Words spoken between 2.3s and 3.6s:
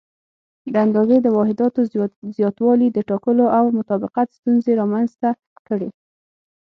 زیاتوالي د ټاکلو